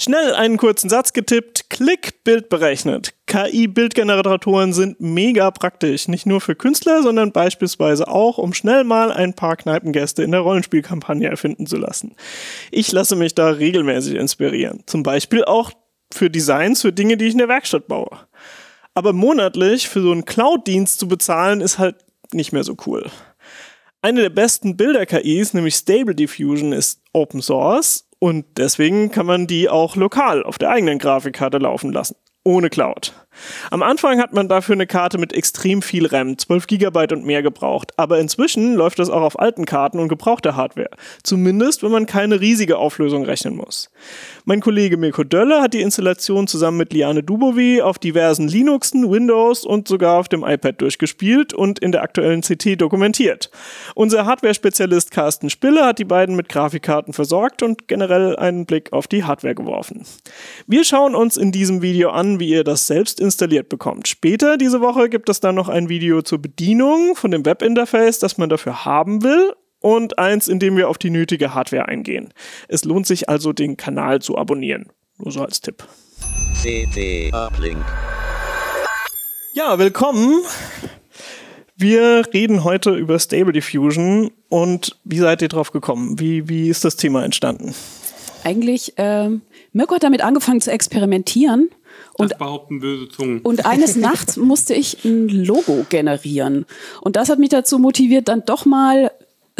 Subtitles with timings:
[0.00, 3.14] Schnell einen kurzen Satz getippt, Klick, Bild berechnet.
[3.26, 9.34] KI-Bildgeneratoren sind mega praktisch, nicht nur für Künstler, sondern beispielsweise auch, um schnell mal ein
[9.34, 12.14] paar Kneipengäste in der Rollenspielkampagne erfinden zu lassen.
[12.70, 14.84] Ich lasse mich da regelmäßig inspirieren.
[14.86, 15.72] Zum Beispiel auch
[16.14, 18.20] für Designs für Dinge, die ich in der Werkstatt baue.
[18.94, 21.96] Aber monatlich für so einen Cloud-Dienst zu bezahlen, ist halt
[22.32, 23.10] nicht mehr so cool.
[24.00, 29.68] Eine der besten Bilder-KIs, nämlich Stable Diffusion, ist Open Source und deswegen kann man die
[29.68, 32.16] auch lokal auf der eigenen Grafikkarte laufen lassen.
[32.44, 33.12] Ohne Cloud.
[33.70, 37.42] Am Anfang hat man dafür eine Karte mit extrem viel RAM, 12 GB und mehr
[37.42, 37.92] gebraucht.
[37.96, 40.90] Aber inzwischen läuft das auch auf alten Karten und gebrauchter Hardware.
[41.22, 43.90] Zumindest, wenn man keine riesige Auflösung rechnen muss.
[44.44, 49.64] Mein Kollege Mirko Dölle hat die Installation zusammen mit Liane Dubovi auf diversen Linuxen, Windows
[49.64, 53.50] und sogar auf dem iPad durchgespielt und in der aktuellen CT dokumentiert.
[53.94, 59.06] Unser Hardware-Spezialist Carsten Spille hat die beiden mit Grafikkarten versorgt und generell einen Blick auf
[59.06, 60.04] die Hardware geworfen.
[60.66, 64.08] Wir schauen uns in diesem Video an, wie ihr das selbst installiert bekommt.
[64.08, 68.38] Später diese Woche gibt es dann noch ein Video zur Bedienung von dem Webinterface, das
[68.38, 72.32] man dafür haben will und eins, in dem wir auf die nötige Hardware eingehen.
[72.68, 74.86] Es lohnt sich also, den Kanal zu abonnieren.
[75.18, 75.84] Nur so als Tipp.
[76.62, 77.84] CT Uplink.
[79.52, 80.40] Ja, willkommen.
[81.76, 86.18] Wir reden heute über Stable Diffusion und wie seid ihr drauf gekommen?
[86.18, 87.74] Wie, wie ist das Thema entstanden?
[88.42, 89.28] Eigentlich, äh,
[89.72, 91.68] Mirko hat damit angefangen zu experimentieren
[92.14, 93.40] und, das behaupten böse Zungen.
[93.40, 96.66] Und eines Nachts musste ich ein Logo generieren.
[97.00, 99.10] Und das hat mich dazu motiviert, dann doch mal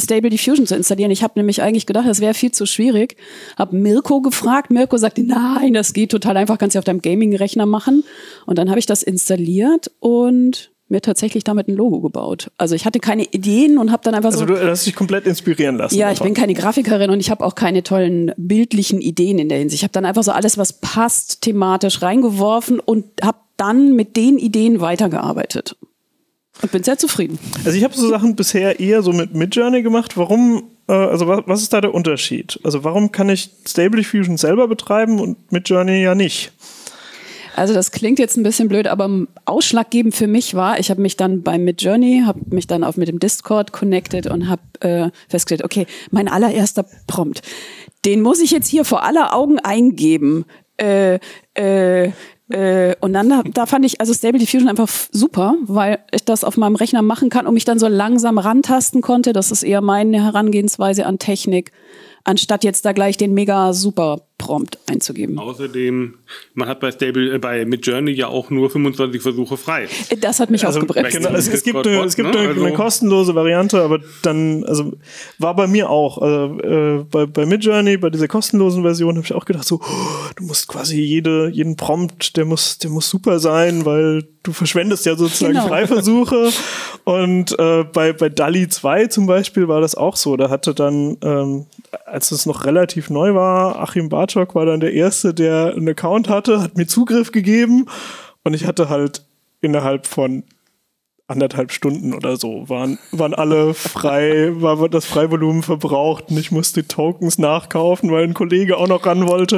[0.00, 1.11] Stable Diffusion zu installieren.
[1.11, 3.16] Ich habe nämlich eigentlich gedacht, das wäre viel zu schwierig.
[3.56, 4.70] Habe Mirko gefragt.
[4.70, 8.05] Mirko sagte, nein, das geht total einfach, kannst du auf deinem Gaming-Rechner machen.
[8.47, 12.50] Und dann habe ich das installiert und mir tatsächlich damit ein Logo gebaut.
[12.56, 14.53] Also ich hatte keine Ideen und habe dann einfach also so.
[14.53, 15.97] Also du hast dich komplett inspirieren lassen.
[15.97, 19.59] Ja, ich bin keine Grafikerin und ich habe auch keine tollen bildlichen Ideen in der
[19.59, 19.81] Hinsicht.
[19.81, 24.39] Ich habe dann einfach so alles, was passt, thematisch reingeworfen und habe dann mit den
[24.39, 25.77] Ideen weitergearbeitet.
[26.62, 27.39] Und bin sehr zufrieden.
[27.64, 30.16] Also ich habe so Sachen bisher eher so mit Midjourney gemacht.
[30.16, 32.59] Warum, äh, also was, was ist da der Unterschied?
[32.65, 36.53] Also warum kann ich Stable Diffusion selber betreiben und Midjourney ja nicht?
[37.59, 41.17] Also das klingt jetzt ein bisschen blöd, aber ausschlaggebend für mich war, ich habe mich
[41.17, 45.65] dann bei Midjourney, habe mich dann auf mit dem Discord connected und habe äh, festgestellt,
[45.65, 47.43] okay, mein allererster Prompt,
[48.05, 50.45] den muss ich jetzt hier vor aller Augen eingeben.
[50.77, 51.19] Äh,
[51.55, 52.13] äh,
[52.51, 56.45] äh, und dann, da, da fand ich also Stable Diffusion einfach super, weil ich das
[56.45, 59.33] auf meinem Rechner machen kann und mich dann so langsam rantasten konnte.
[59.33, 61.73] Das ist eher meine Herangehensweise an Technik,
[62.23, 65.38] anstatt jetzt da gleich den mega super Prompt einzugeben.
[65.38, 66.14] Außerdem,
[66.54, 69.88] man hat bei Stable, äh, bei Midjourney ja auch nur 25 Versuche frei.
[70.22, 71.19] Das hat mich also, ausgebremst.
[71.19, 72.38] Genau, es, es, gibt, eine, es gibt ne?
[72.38, 74.94] eine, also, kostenlose Variante, aber dann, also
[75.38, 79.34] war bei mir auch, also, äh, bei, bei Midjourney, bei dieser kostenlosen Version, habe ich
[79.34, 83.41] auch gedacht, so, oh, du musst quasi jede, jeden Prompt, der muss, der muss super
[83.41, 85.69] sein, weil du verschwendest ja sozusagen genau.
[85.69, 86.50] Freiversuche.
[87.04, 90.36] Und äh, bei, bei DALI 2 zum Beispiel war das auch so.
[90.36, 91.66] Da hatte dann, ähm,
[92.04, 95.88] als es noch relativ neu war, Achim Barth Bartok war dann der Erste, der einen
[95.88, 97.87] Account hatte, hat mir Zugriff gegeben
[98.44, 99.25] und ich hatte halt
[99.60, 100.44] innerhalb von
[101.26, 106.88] anderthalb Stunden oder so waren, waren alle frei, war das Freivolumen verbraucht und ich musste
[106.88, 109.56] Tokens nachkaufen, weil ein Kollege auch noch ran wollte.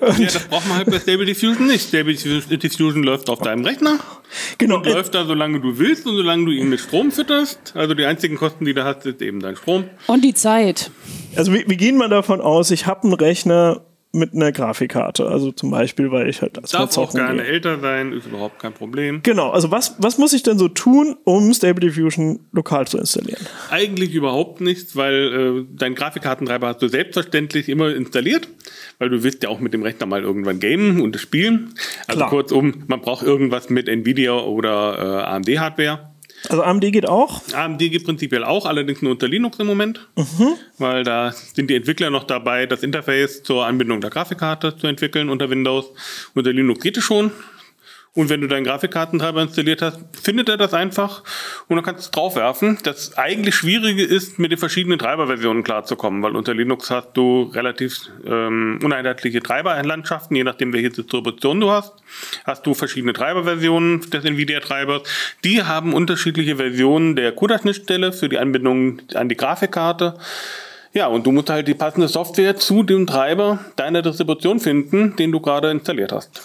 [0.00, 1.88] ja, das braucht man halt bei Stable Diffusion nicht.
[1.88, 3.98] Stable Diffusion läuft auf deinem Rechner.
[4.58, 4.76] Genau.
[4.76, 7.72] Und läuft da, solange du willst und solange du ihn mit Strom fütterst.
[7.74, 9.84] Also die einzigen Kosten, die du hast, ist eben dein Strom.
[10.08, 10.90] Und die Zeit.
[11.34, 13.85] Also wir, wir gehen mal davon aus, ich habe einen Rechner,
[14.16, 15.26] mit einer Grafikkarte.
[15.26, 17.52] Also zum Beispiel, weil ich halt das Darf auch gerne gehe.
[17.52, 19.20] älter sein, ist überhaupt kein Problem.
[19.22, 23.46] Genau, also was, was muss ich denn so tun, um Stable Diffusion lokal zu installieren?
[23.70, 28.48] Eigentlich überhaupt nichts, weil äh, dein Grafikkartentreiber hast du selbstverständlich immer installiert,
[28.98, 31.74] weil du willst ja auch mit dem Rechner mal irgendwann gamen und spielen.
[32.06, 32.30] Also Klar.
[32.30, 36.15] kurzum, man braucht irgendwas mit Nvidia oder äh, AMD-Hardware.
[36.48, 37.42] Also AMD geht auch?
[37.52, 40.54] AMD geht prinzipiell auch, allerdings nur unter Linux im Moment, mhm.
[40.78, 45.28] weil da sind die Entwickler noch dabei, das Interface zur Anbindung der Grafikkarte zu entwickeln
[45.28, 45.92] unter Windows.
[46.34, 47.32] Unter Linux geht es schon.
[48.16, 51.22] Und wenn du deinen Grafikkartentreiber installiert hast, findet er das einfach
[51.68, 52.78] und dann kannst du es draufwerfen.
[52.82, 58.10] Das eigentlich Schwierige ist, mit den verschiedenen Treiberversionen klarzukommen, weil unter Linux hast du relativ
[58.26, 61.92] ähm, uneinheitliche Treiberlandschaften, je nachdem, welche Distribution du hast.
[62.44, 65.02] Hast du verschiedene Treiberversionen des NVIDIA-Treibers.
[65.44, 70.14] Die haben unterschiedliche Versionen der CUDA-Schnittstelle für die Anbindung an die Grafikkarte.
[70.94, 75.32] Ja, und du musst halt die passende Software zu dem Treiber deiner Distribution finden, den
[75.32, 76.40] du gerade installiert hast.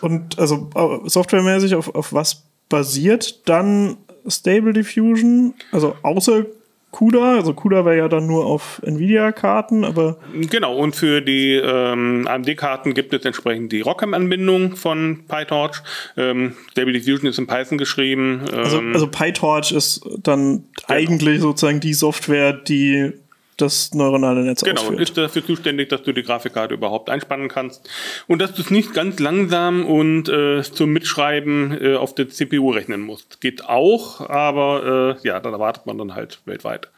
[0.00, 0.70] Und also
[1.04, 3.96] softwaremäßig auf, auf was basiert dann
[4.26, 5.54] Stable Diffusion?
[5.72, 6.46] Also außer
[6.90, 7.36] CUDA.
[7.36, 10.16] Also CUDA wäre ja dann nur auf Nvidia-Karten, aber.
[10.32, 15.82] Genau, und für die ähm, AMD-Karten gibt es entsprechend die ROCm-Anbindung von PyTorch.
[16.16, 18.44] Ähm, Stable Diffusion ist in Python geschrieben.
[18.52, 20.88] Ähm, also, also PyTorch ist dann genau.
[20.88, 23.12] eigentlich sozusagen die Software, die
[23.60, 24.92] das neuronale Netz genau, ausführt.
[24.92, 27.88] Genau, ist dafür zuständig, dass du die Grafikkarte überhaupt einspannen kannst
[28.26, 32.70] und dass du es nicht ganz langsam und äh, zum Mitschreiben äh, auf der CPU
[32.70, 33.40] rechnen musst.
[33.40, 36.88] Geht auch, aber äh, ja, da erwartet man dann halt weltweit.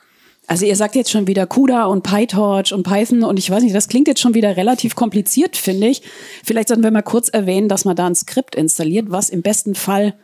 [0.50, 3.74] Also ihr sagt jetzt schon wieder CUDA und PyTorch und Python und ich weiß nicht,
[3.74, 6.02] das klingt jetzt schon wieder relativ kompliziert, finde ich.
[6.42, 9.76] Vielleicht sollten wir mal kurz erwähnen, dass man da ein Skript installiert, was im besten
[9.76, 10.14] Fall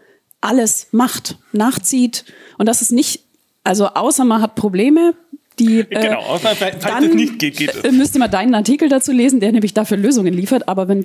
[0.40, 2.24] alles macht, nachzieht
[2.58, 3.22] und das ist nicht,
[3.62, 5.14] also außer man hat Probleme,
[5.58, 7.85] die, äh, genau, außer falls dann, es nicht geht, geht es.
[7.85, 10.69] Äh, müsste man deinen Artikel dazu lesen, der nämlich dafür Lösungen liefert.
[10.69, 11.05] Aber im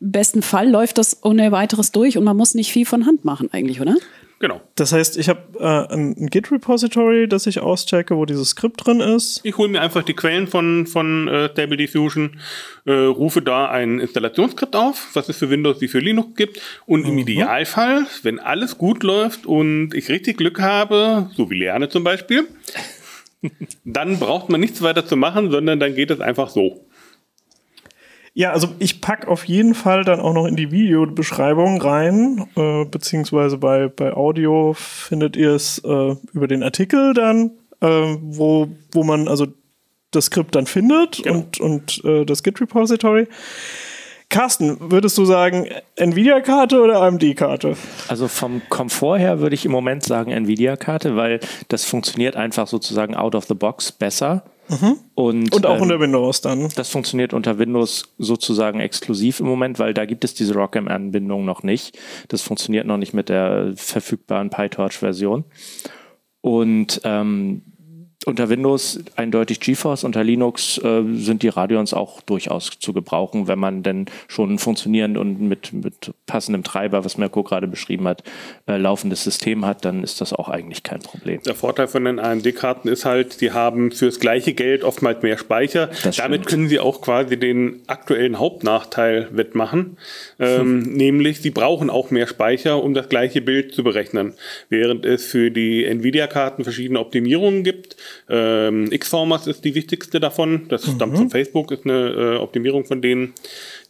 [0.00, 3.50] besten Fall läuft das ohne weiteres durch und man muss nicht viel von Hand machen
[3.52, 3.96] eigentlich, oder?
[4.40, 4.62] Genau.
[4.74, 9.40] Das heißt, ich habe äh, ein Git-Repository, das ich auschecke, wo dieses Skript drin ist.
[9.44, 12.40] Ich hole mir einfach die Quellen von, von äh, Stable Diffusion,
[12.86, 16.62] äh, rufe da ein Installationsskript auf, was es für Windows wie für Linux gibt.
[16.86, 17.10] Und mhm.
[17.10, 22.02] im Idealfall, wenn alles gut läuft und ich richtig Glück habe, so wie Lerne zum
[22.02, 22.48] Beispiel,
[23.84, 26.84] dann braucht man nichts weiter zu machen, sondern dann geht es einfach so.
[28.32, 32.84] Ja, also ich packe auf jeden Fall dann auch noch in die Videobeschreibung rein, äh,
[32.84, 37.50] beziehungsweise bei, bei Audio findet ihr es äh, über den Artikel dann,
[37.80, 37.88] äh,
[38.20, 39.48] wo, wo man also
[40.12, 41.38] das Skript dann findet genau.
[41.38, 43.26] und, und äh, das Git-Repository.
[44.30, 45.66] Carsten, würdest du sagen
[45.96, 47.76] Nvidia-Karte oder AMD-Karte?
[48.06, 53.16] Also vom Komfort her würde ich im Moment sagen Nvidia-Karte, weil das funktioniert einfach sozusagen
[53.16, 54.44] out of the box besser.
[54.68, 54.98] Mhm.
[55.16, 56.68] Und, und, auch ähm, unter Windows dann.
[56.76, 61.64] Das funktioniert unter Windows sozusagen exklusiv im Moment, weil da gibt es diese ROCm-Anbindung noch
[61.64, 61.98] nicht.
[62.28, 65.44] Das funktioniert noch nicht mit der verfügbaren PyTorch-Version.
[66.40, 67.62] Und ähm,
[68.26, 73.58] unter Windows eindeutig GeForce, unter Linux äh, sind die Radeons auch durchaus zu gebrauchen, wenn
[73.58, 78.22] man denn schon funktionierend und mit, mit passendem Treiber, was Mirko gerade beschrieben hat,
[78.66, 81.40] äh, laufendes System hat, dann ist das auch eigentlich kein Problem.
[81.46, 85.88] Der Vorteil von den AMD-Karten ist halt, die haben fürs gleiche Geld oftmals mehr Speicher.
[86.02, 89.96] Das Damit können sie auch quasi den aktuellen Hauptnachteil wettmachen,
[90.38, 90.92] ähm, hm.
[90.92, 94.34] nämlich sie brauchen auch mehr Speicher, um das gleiche Bild zu berechnen.
[94.68, 97.96] Während es für die Nvidia-Karten verschiedene Optimierungen gibt,
[98.28, 100.66] ähm, Xformers ist die wichtigste davon.
[100.68, 100.94] Das mhm.
[100.96, 103.34] stammt von Facebook, ist eine äh, Optimierung von denen.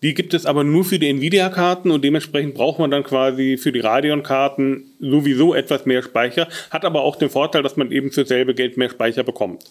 [0.02, 3.72] Die gibt es aber nur für die Nvidia-Karten und dementsprechend braucht man dann quasi für
[3.72, 6.48] die Radeon-Karten sowieso etwas mehr Speicher.
[6.70, 9.64] Hat aber auch den Vorteil, dass man eben für selbe Geld mehr Speicher bekommt.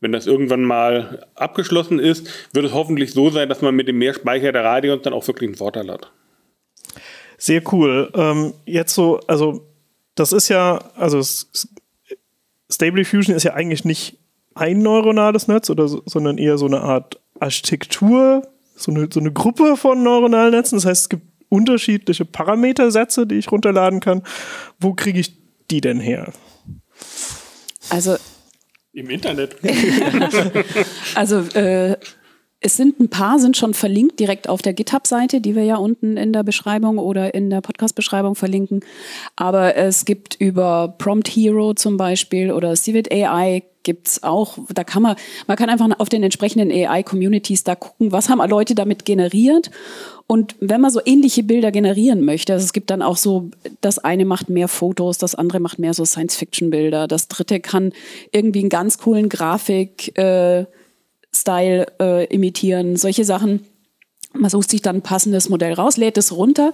[0.00, 3.98] Wenn das irgendwann mal abgeschlossen ist, wird es hoffentlich so sein, dass man mit dem
[3.98, 6.10] mehr Speicher der Radeons dann auch wirklich einen Vorteil hat.
[7.38, 8.10] Sehr cool.
[8.14, 9.66] Ähm, jetzt so, also
[10.14, 11.68] das ist ja, also es,
[12.72, 14.18] Stable Diffusion ist ja eigentlich nicht
[14.54, 18.46] ein neuronales Netz, oder so, sondern eher so eine Art Architektur,
[18.76, 20.76] so eine, so eine Gruppe von neuronalen Netzen.
[20.76, 24.22] Das heißt, es gibt unterschiedliche Parametersätze, die ich runterladen kann.
[24.80, 25.36] Wo kriege ich
[25.70, 26.32] die denn her?
[27.90, 28.16] Also
[28.92, 29.56] im Internet.
[31.14, 31.96] also äh,
[32.62, 36.16] es sind ein paar, sind schon verlinkt direkt auf der GitHub-Seite, die wir ja unten
[36.16, 38.80] in der Beschreibung oder in der Podcast-Beschreibung verlinken.
[39.34, 45.02] Aber es gibt über Prompt Hero zum Beispiel oder Civet AI gibt's auch, da kann
[45.02, 45.16] man,
[45.48, 49.70] man kann einfach auf den entsprechenden AI-Communities da gucken, was haben Leute damit generiert.
[50.28, 53.98] Und wenn man so ähnliche Bilder generieren möchte, also es gibt dann auch so, das
[53.98, 57.92] eine macht mehr Fotos, das andere macht mehr so Science-Fiction-Bilder, das dritte kann
[58.30, 60.66] irgendwie einen ganz coolen Grafik, äh,
[61.34, 63.64] Style äh, imitieren, solche Sachen.
[64.34, 66.72] Man sucht sich dann ein passendes Modell raus, lädt es runter.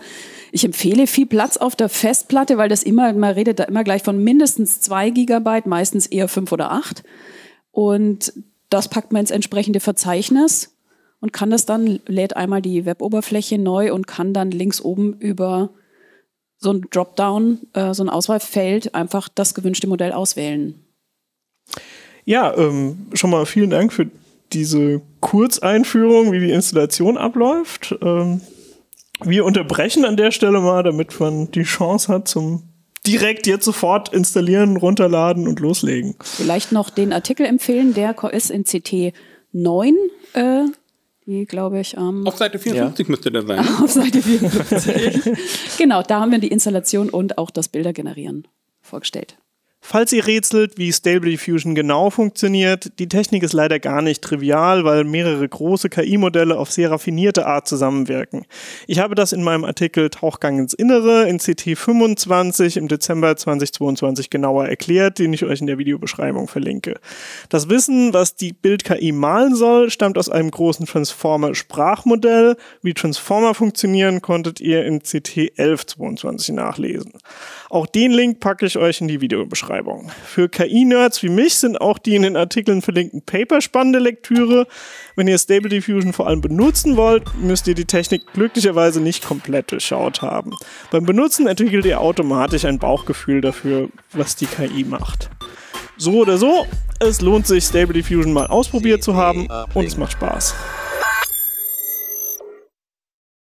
[0.53, 4.03] Ich empfehle viel Platz auf der Festplatte, weil das immer, man redet da immer gleich
[4.03, 7.03] von mindestens zwei Gigabyte, meistens eher fünf oder acht.
[7.73, 8.33] Und
[8.71, 10.77] das packt man ins entsprechende Verzeichnis
[11.21, 15.71] und kann das dann, lädt einmal die Weboberfläche neu und kann dann links oben über
[16.59, 20.75] so ein Dropdown, äh, so ein Auswahlfeld einfach das gewünschte Modell auswählen.
[22.25, 24.11] Ja, ähm, schon mal vielen Dank für
[24.53, 27.95] diese Kurzeinführung, wie die Installation abläuft.
[28.03, 28.41] Ähm,
[29.21, 32.63] wir unterbrechen an der Stelle mal, damit man die Chance hat zum
[33.07, 36.15] direkt jetzt sofort installieren, runterladen und loslegen.
[36.21, 39.15] Vielleicht noch den Artikel empfehlen, der ist in CT
[39.53, 39.95] 9.
[40.35, 40.65] Äh,
[41.27, 42.21] die, glaube ich, am.
[42.21, 43.11] Ähm, Auf Seite 54 ja.
[43.11, 43.59] müsste der sein.
[43.83, 45.79] Auf Seite 54.
[45.79, 48.47] genau, da haben wir die Installation und auch das Bilder generieren
[48.81, 49.37] vorgestellt.
[49.91, 54.85] Falls ihr rätselt, wie Stable Diffusion genau funktioniert, die Technik ist leider gar nicht trivial,
[54.85, 58.45] weil mehrere große KI-Modelle auf sehr raffinierte Art zusammenwirken.
[58.87, 64.29] Ich habe das in meinem Artikel Tauchgang ins Innere in CT 25 im Dezember 2022
[64.29, 67.01] genauer erklärt, den ich euch in der Videobeschreibung verlinke.
[67.49, 72.59] Das Wissen, was die Bild-KI malen soll, stammt aus einem großen Transformer-Sprachmodell.
[72.83, 77.13] Wie Transformer funktionieren, konntet ihr in CT 1122 nachlesen.
[77.71, 80.11] Auch den Link packe ich euch in die Videobeschreibung.
[80.25, 84.67] Für KI-Nerds wie mich sind auch die in den Artikeln verlinkten Paper spannende Lektüre.
[85.17, 89.71] Wenn ihr Stable Diffusion vor allem benutzen wollt, müsst ihr die Technik glücklicherweise nicht komplett
[89.71, 90.55] durchschaut haben.
[90.91, 95.29] Beim Benutzen entwickelt ihr automatisch ein Bauchgefühl dafür, was die KI macht.
[95.99, 96.67] So oder so,
[97.01, 100.55] es lohnt sich, Stable Diffusion mal ausprobiert zu haben und es macht Spaß.